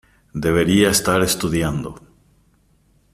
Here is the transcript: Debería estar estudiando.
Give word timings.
Debería 0.45 0.89
estar 0.91 1.19
estudiando. 1.31 1.91